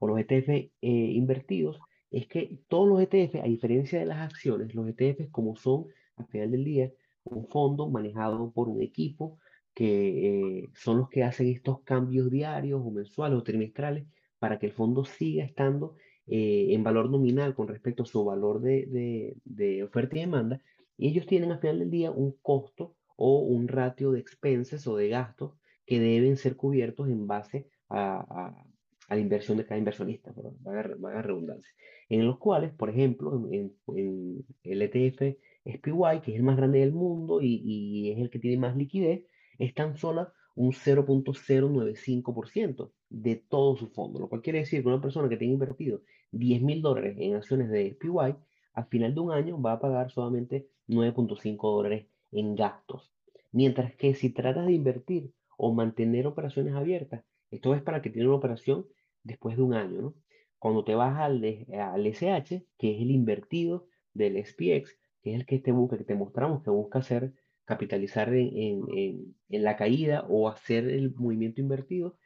[0.00, 1.78] o los ETF eh, invertidos,
[2.10, 6.26] es que todos los ETF, a diferencia de las acciones, los ETFs como son al
[6.28, 6.92] final del día
[7.24, 9.38] un fondo manejado por un equipo
[9.74, 14.06] que eh, son los que hacen estos cambios diarios o mensuales o trimestrales
[14.38, 15.96] para que el fondo siga estando
[16.26, 20.60] eh, en valor nominal con respecto a su valor de, de- de oferta y demanda,
[20.96, 24.96] y ellos tienen al final del día un costo o un ratio de expenses o
[24.96, 25.54] de gastos
[25.86, 28.66] que deben ser cubiertos en base a, a-
[29.08, 31.70] a la inversión de cada inversionista, valga la redundancia.
[32.08, 36.80] En los cuales, por ejemplo, en, en- el ETF SPY, que es el más grande
[36.80, 39.24] del mundo y, y es el que tiene más liquidez,
[39.58, 45.00] es tan solo un 0.095% de todo su fondo, lo cual quiere decir que una
[45.00, 48.36] persona que tenga invertido 10 mil dólares en acciones de SPY,
[48.74, 53.12] al final de un año va a pagar solamente 9.5 dólares en gastos.
[53.52, 58.26] Mientras que si tratas de invertir o mantener operaciones abiertas, esto es para que tenga
[58.26, 58.86] una operación
[59.22, 60.14] después de un año, ¿no?
[60.58, 61.42] Cuando te vas al,
[61.78, 66.04] al SH, que es el invertido del SPX, que es el que te busca, que
[66.04, 67.34] te mostramos que busca hacer,
[67.64, 72.16] capitalizar en, en, en, en la caída o hacer el movimiento invertido,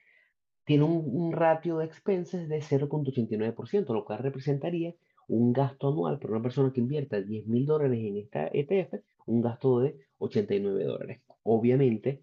[0.70, 4.94] tiene un, un ratio de expenses de 0.89%, lo cual representaría
[5.26, 9.40] un gasto anual para una persona que invierta 10 mil dólares en esta ETF, un
[9.40, 11.22] gasto de 89 dólares.
[11.42, 12.22] Obviamente,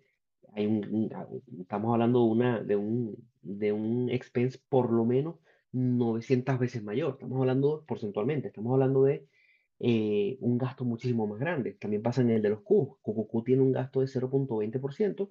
[0.54, 1.12] hay un,
[1.60, 5.36] estamos hablando de, una, de, un, de un expense por lo menos
[5.74, 7.16] 900 veces mayor.
[7.16, 9.28] Estamos hablando porcentualmente, estamos hablando de
[9.82, 11.74] eh, un gasto muchísimo más grande.
[11.74, 12.98] También pasa en el de los Q.
[13.02, 15.30] QQQ tiene un gasto de 0.20%,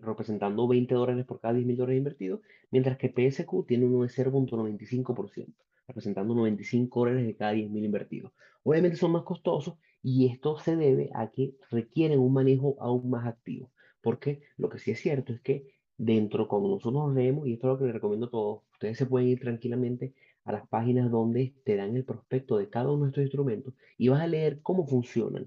[0.00, 2.40] representando 20 dólares por cada 10 mil dólares invertidos,
[2.70, 5.54] mientras que PSQ tiene uno de 0.95%,
[5.86, 8.32] representando 95 dólares de cada 10 mil invertidos.
[8.62, 13.26] Obviamente son más costosos Y esto se debe a que requieren un manejo aún más
[13.26, 13.70] activo.
[14.00, 17.66] Porque lo que sí es cierto es que dentro, como nosotros nos leemos, y esto
[17.66, 20.14] es lo que les recomiendo a todos, ustedes se pueden ir tranquilamente
[20.44, 24.08] a las páginas donde te dan el prospecto de cada uno de estos instrumentos y
[24.08, 25.46] vas a leer cómo funcionan,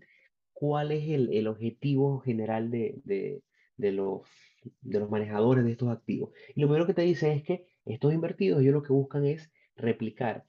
[0.53, 3.41] cuál es el, el objetivo general de, de,
[3.77, 4.21] de los,
[4.81, 6.31] de los manejadores de estos activos.
[6.55, 9.51] Y lo primero que te dice es que estos invertidos, ellos lo que buscan es
[9.75, 10.45] replicar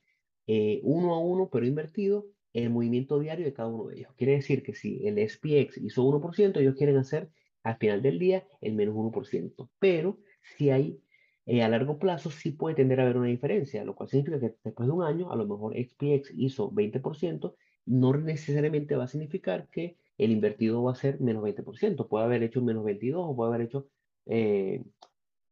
[0.46, 4.12] eh, uno a uno, pero invertido, el movimiento diario de cada uno de ellos.
[4.16, 7.30] Quiere decir que si el SPX hizo 1%, ellos quieren hacer
[7.64, 9.70] al final del día el menos 1%.
[9.78, 10.18] Pero
[10.56, 11.00] si hay
[11.46, 14.54] eh, a largo plazo, sí puede tender a haber una diferencia, lo cual significa que
[14.62, 17.54] después de un año, a lo mejor SPX hizo 20%,
[17.87, 22.09] no necesariamente va a significar que el invertido va a ser menos 20%.
[22.09, 23.88] Puede haber hecho menos 22 o puede haber hecho,
[24.27, 24.83] eh,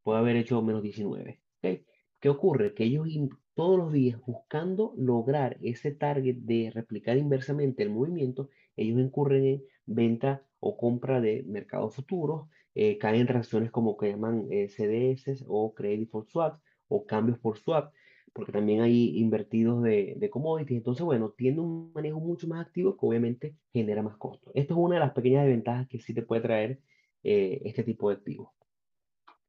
[0.03, 1.40] puede haber hecho menos 19.
[1.59, 1.85] ¿okay?
[2.20, 2.75] ¿Qué ocurre?
[2.75, 3.09] Que ellos
[3.55, 9.62] todos los días buscando lograr ese target de replicar inversamente el movimiento, ellos incurren en
[9.87, 15.44] venta o compra de mercados futuros, eh, caen en reacciones como que llaman eh, CDS
[15.46, 17.92] o Credit for Swaps o cambios por swap,
[18.33, 20.79] porque también hay invertidos de, de commodities.
[20.79, 24.51] Entonces, bueno, tiene un manejo mucho más activo que obviamente genera más costo.
[24.55, 26.81] Esto es una de las pequeñas desventajas que sí te puede traer
[27.25, 28.49] eh, este tipo de activos.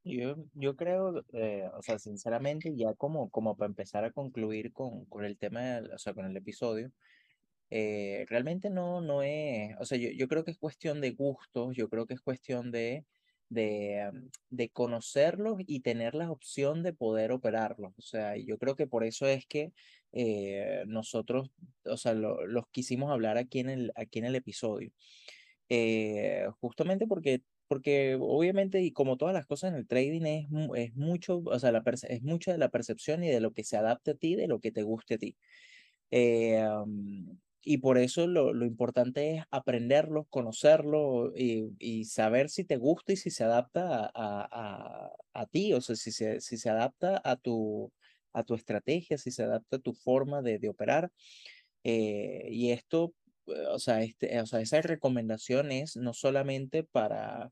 [0.04, 5.06] Yo, yo creo, eh, o sea, sinceramente, ya como, como para empezar a concluir con,
[5.06, 6.92] con el tema, o sea, con el episodio,
[7.70, 11.76] eh, realmente no, no es, o sea, yo, yo creo que es cuestión de gustos,
[11.76, 13.06] yo creo que es cuestión de,
[13.54, 17.94] de, mm, de conocerlos y tener la opción de poder operarlos.
[17.98, 19.74] O sea, yo creo que por eso es que
[20.14, 21.52] eh, nosotros,
[21.86, 24.92] o sea, lo- los quisimos hablar aquí en el, aquí en el episodio.
[25.70, 30.96] Eh, justamente porque, porque obviamente, y como todas las cosas en el trading, es, es
[30.96, 34.12] mucho, o sea, la es mucho de la percepción y de lo que se adapte
[34.12, 35.38] a ti, de lo que te guste a ti.
[36.12, 42.66] Eh, am, y por eso lo, lo importante es aprenderlo, conocerlo y, y saber si
[42.66, 46.58] te gusta y si se adapta a, a, a, ti, o sea, si se, si
[46.58, 47.92] se adapta a tu,
[48.34, 51.12] a tu estrategia, si se adapta a tu forma de, de operar.
[51.84, 53.14] Eh, y esto,
[53.48, 57.52] eh, o sea, este, o sea, esa recomendación es no solamente para,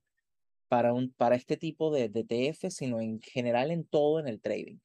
[0.67, 4.41] para, un, para este tipo de, de ETF, sino en general en todo en el
[4.41, 4.77] trading.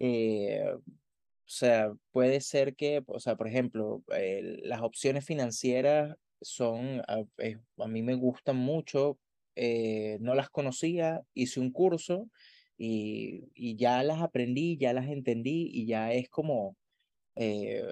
[0.00, 0.64] Eh,
[1.50, 7.24] o sea, puede ser que, o sea, por ejemplo, eh, las opciones financieras son, a,
[7.78, 9.18] a mí me gustan mucho,
[9.56, 12.28] eh, no las conocía, hice un curso
[12.78, 16.76] y, y ya las aprendí, ya las entendí y ya es como,
[17.34, 17.82] eh,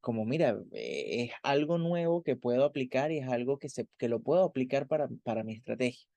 [0.00, 4.08] como mira, eh, es algo nuevo que puedo aplicar y es algo que, se, que
[4.08, 6.08] lo puedo aplicar para, para mi estrategia.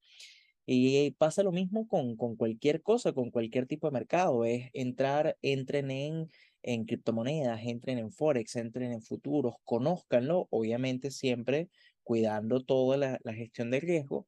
[0.69, 4.43] Y pasa lo mismo con, con cualquier cosa, con cualquier tipo de mercado.
[4.43, 6.29] Es entrar, entren en,
[6.63, 11.69] en criptomonedas, entren en Forex, entren en futuros, conózcanlo, obviamente siempre
[12.03, 14.27] cuidando toda la, la gestión de riesgo,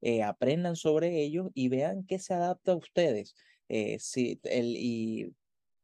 [0.00, 3.34] eh, aprendan sobre ellos y vean qué se adapta a ustedes.
[3.68, 5.34] Eh, si el, y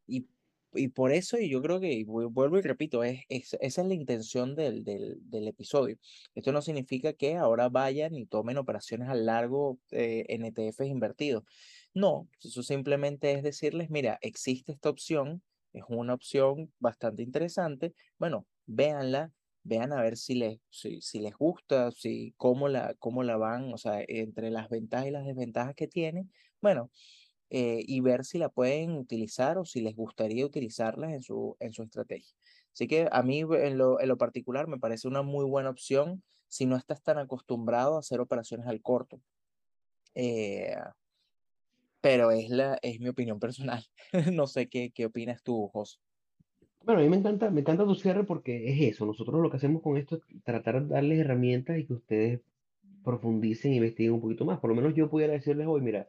[0.06, 0.26] y,
[0.74, 3.82] y por eso, y yo creo que, y vu- vuelvo y repito, es, es- esa
[3.82, 5.98] es la intención del, del, del episodio.
[6.34, 11.44] Esto no significa que ahora vayan y tomen operaciones a largo eh, en ETFs invertidos.
[11.94, 15.42] No, eso simplemente es decirles, mira, existe esta opción,
[15.78, 17.94] es una opción bastante interesante.
[18.18, 23.22] Bueno, véanla, vean a ver si les, si, si les gusta, si, cómo la, cómo
[23.22, 26.26] la van, o sea, entre las ventajas y las desventajas que tiene.
[26.60, 26.90] Bueno
[27.50, 31.72] eh, y ver si la pueden utilizar o si les gustaría utilizarlas en su, en
[31.72, 32.34] su estrategia.
[32.72, 36.22] Así que a mí en lo, en lo particular me parece una muy buena opción
[36.48, 39.20] si no estás tan acostumbrado a hacer operaciones al corto.
[40.14, 40.74] Eh,
[42.06, 43.82] pero es, la, es mi opinión personal.
[44.32, 45.98] No sé qué, qué opinas tú, José.
[46.84, 49.06] Bueno, a mí me encanta, me encanta tu cierre porque es eso.
[49.06, 52.40] Nosotros lo que hacemos con esto es tratar de darles herramientas y que ustedes
[53.02, 54.60] profundicen e investiguen un poquito más.
[54.60, 56.08] Por lo menos yo pudiera decirles hoy, mira,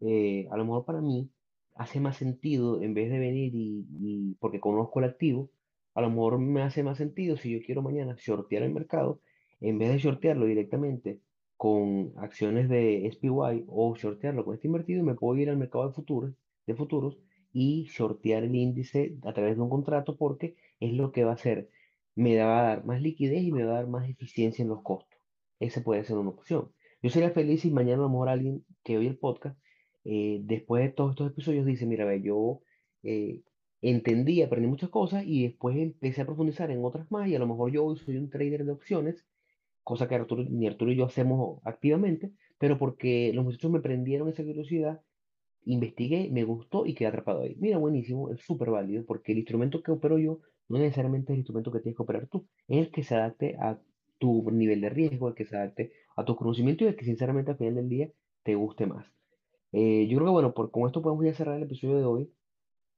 [0.00, 1.30] eh, a lo mejor para mí
[1.76, 5.52] hace más sentido en vez de venir y, y porque conozco el activo,
[5.94, 9.20] a lo mejor me hace más sentido si yo quiero mañana shortear el mercado,
[9.60, 11.20] en vez de shortearlo directamente
[11.56, 15.94] con acciones de SPY o shortearlo con este invertido, me puedo ir al mercado de
[15.94, 16.34] futuros,
[16.66, 17.18] de futuros
[17.52, 21.34] y shortear el índice a través de un contrato porque es lo que va a
[21.34, 21.70] hacer.
[22.14, 24.82] Me va a dar más liquidez y me va a dar más eficiencia en los
[24.82, 25.18] costos.
[25.60, 26.72] Esa puede ser una opción.
[27.02, 29.58] Yo sería feliz si mañana a lo mejor alguien que oye el podcast,
[30.04, 32.62] eh, después de todos estos episodios, dice, mira, ve, yo
[33.02, 33.42] eh,
[33.80, 37.46] entendí, aprendí muchas cosas y después empecé a profundizar en otras más y a lo
[37.46, 39.26] mejor yo hoy soy un trader de opciones,
[39.86, 44.28] cosa que Arturo, ni Arturo y yo hacemos activamente, pero porque los muchachos me prendieron
[44.28, 45.00] esa curiosidad,
[45.64, 47.54] investigué, me gustó y quedé atrapado ahí.
[47.60, 51.38] Mira, buenísimo, es súper válido porque el instrumento que opero yo no necesariamente es el
[51.38, 53.78] instrumento que tienes que operar tú, es el que se adapte a
[54.18, 57.52] tu nivel de riesgo, el que se adapte a tus conocimientos y el que sinceramente
[57.52, 58.10] al final del día
[58.42, 59.06] te guste más.
[59.70, 62.30] Eh, yo creo que bueno, por, con esto podemos ya cerrar el episodio de hoy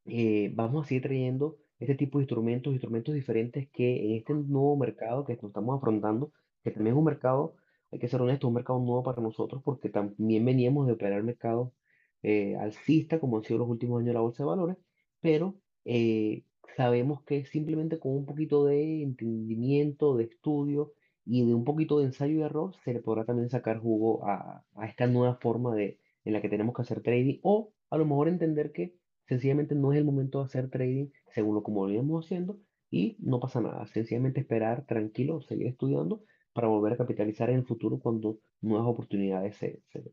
[0.06, 4.74] eh, vamos a seguir trayendo este tipo de instrumentos, instrumentos diferentes que en este nuevo
[4.78, 6.32] mercado que nos estamos afrontando,
[6.70, 7.56] que también es un mercado,
[7.90, 11.74] hay que ser honesto, un mercado nuevo para nosotros porque también veníamos de operar mercado
[12.22, 14.76] eh, alcista como han sido los últimos años de la bolsa de valores,
[15.20, 16.44] pero eh,
[16.76, 20.92] sabemos que simplemente con un poquito de entendimiento, de estudio
[21.24, 24.64] y de un poquito de ensayo y error se le podrá también sacar jugo a,
[24.74, 28.04] a esta nueva forma de, en la que tenemos que hacer trading o a lo
[28.06, 28.98] mejor entender que
[29.28, 32.58] Sencillamente no es el momento de hacer trading según lo como lo veníamos haciendo
[32.90, 33.86] y no pasa nada.
[33.86, 39.56] Sencillamente esperar tranquilo, seguir estudiando para volver a capitalizar en el futuro cuando nuevas oportunidades
[39.56, 40.12] se, se,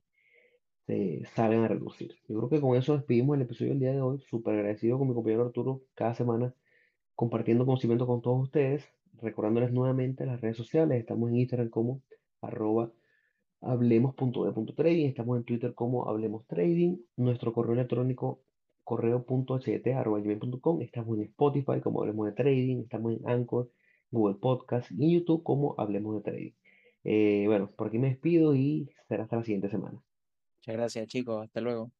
[0.86, 2.16] se salgan a reducir.
[2.28, 4.20] Yo creo que con eso despedimos el episodio del día de hoy.
[4.30, 6.54] Súper agradecido con mi compañero Arturo cada semana
[7.16, 8.88] compartiendo conocimiento con todos ustedes.
[9.22, 11.00] Recordándoles nuevamente las redes sociales.
[11.00, 12.02] Estamos en Instagram como
[12.42, 12.92] arroba
[13.62, 15.08] hablemos.de.trading.
[15.08, 16.98] Estamos en Twitter como Hablemos Trading.
[17.16, 18.42] Nuestro correo electrónico
[18.86, 20.82] correo.ht.com.
[20.82, 23.72] Estamos en Spotify como Hablemos de Trading, estamos en Anchor,
[24.16, 26.52] Google Podcast y en YouTube como Hablemos de Trading.
[27.04, 30.02] Eh, bueno, por aquí me despido y será hasta la siguiente semana.
[30.58, 31.44] Muchas gracias, chicos.
[31.44, 31.92] Hasta luego.